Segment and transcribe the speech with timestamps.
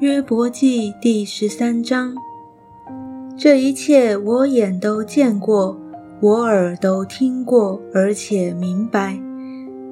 [0.00, 2.14] 约伯记第十三章。
[3.36, 5.76] 这一切我眼都见过，
[6.20, 9.18] 我耳都听过，而且明白。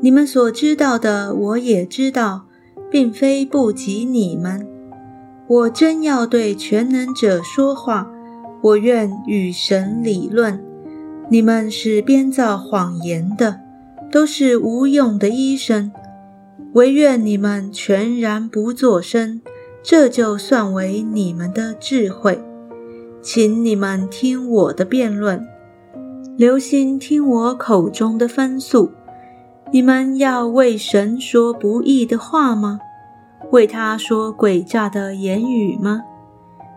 [0.00, 2.44] 你们所知道的，我也知道，
[2.88, 4.64] 并非不及你们。
[5.48, 8.08] 我真要对全能者说话，
[8.62, 10.64] 我愿与神理论。
[11.28, 13.58] 你们是编造谎言的，
[14.12, 15.90] 都是无用的医生。
[16.74, 19.40] 唯愿你们全然不作声，
[19.88, 22.42] 这就算为你们的智慧。
[23.22, 25.46] 请你们听我的辩论，
[26.36, 28.90] 留心听我口中的分诉。
[29.70, 32.80] 你们要为神说不义的话吗？
[33.52, 36.02] 为他说诡诈的言语吗？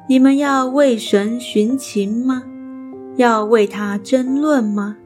[0.07, 2.43] 你们要为神寻情吗？
[3.15, 4.97] 要为他争论吗？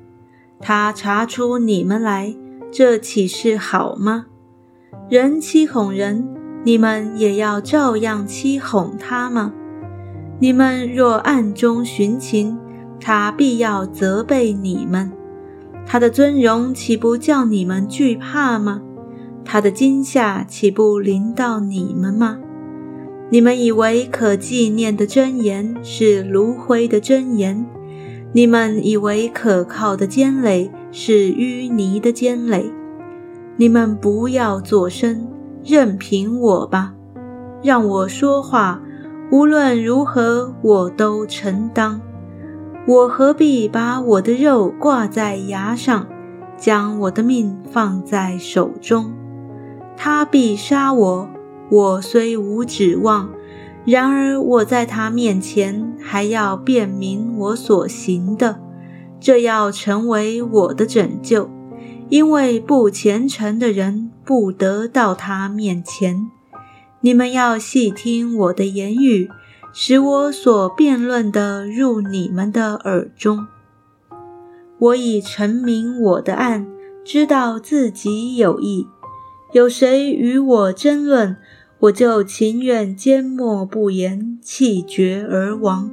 [0.60, 2.36] 他查出你们来，
[2.70, 4.26] 这岂是好吗？
[5.10, 6.33] 人欺哄人，
[6.64, 9.54] 你们也要照样欺哄他吗？
[10.40, 12.58] 你们若暗中寻情，
[13.00, 15.12] 他必要责备你们。
[15.86, 18.82] 他的尊荣岂不叫你们惧怕吗？
[19.44, 22.40] 他的惊吓岂不临到你们吗？
[23.30, 27.66] 你们以为可纪念的真言是炉灰的真言，
[28.32, 32.72] 你们以为可靠的尖垒是淤泥的尖垒。
[33.58, 35.28] 你们不要作声，
[35.64, 36.94] 任凭我吧，
[37.62, 38.82] 让我说话。
[39.32, 42.00] 无论如何，我都承当。
[42.86, 46.06] 我何必把我的肉挂在牙上，
[46.58, 49.14] 将我的命放在手中？
[49.96, 51.30] 他必杀我，
[51.72, 53.30] 我虽无指望，
[53.86, 58.60] 然而我在他面前还要辨明我所行的，
[59.20, 61.50] 这要成为我的拯救。
[62.10, 66.30] 因为不虔诚的人不得到他面前。
[67.02, 69.30] 你们要细听我的言语，
[69.74, 73.48] 使我所辩论的入你们的耳中。
[74.80, 76.68] 我已陈明我的案，
[77.06, 78.88] 知道自己有意。
[79.52, 81.38] 有谁与我争论，
[81.80, 85.92] 我就情愿缄默不言，气绝而亡。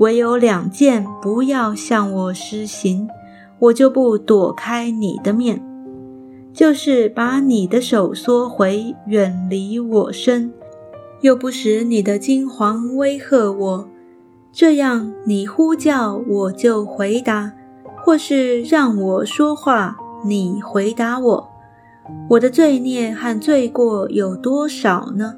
[0.00, 3.08] 唯有两件不要向我施行。
[3.60, 5.62] 我就不躲开你的面，
[6.54, 10.52] 就是把你的手缩回，远离我身，
[11.20, 13.88] 又不使你的金黄威吓我。
[14.52, 17.52] 这样，你呼叫我就回答，
[18.04, 21.48] 或是让我说话，你回答我。
[22.30, 25.34] 我的罪孽和罪过有多少呢？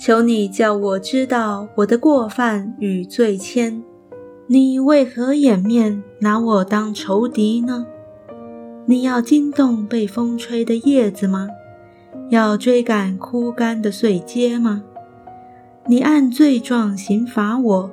[0.00, 3.80] 求你叫我知道我的过犯与罪愆。
[4.48, 7.86] 你为何掩面拿我当仇敌呢？
[8.86, 11.48] 你要惊动被风吹的叶子吗？
[12.30, 14.82] 要追赶枯干的碎阶吗？
[15.86, 17.90] 你按罪状刑罚我，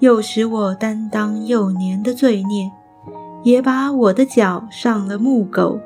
[0.00, 2.70] 又使我担当幼年的罪孽，
[3.44, 5.80] 也把我的脚上了木狗，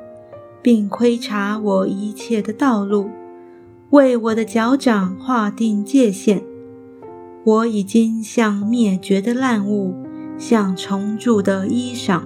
[0.61, 3.09] 并窥察我一切的道路，
[3.91, 6.43] 为我的脚掌划定界限。
[7.43, 9.93] 我已经像灭绝的烂物。
[10.39, 12.21] 像重铸的衣裳，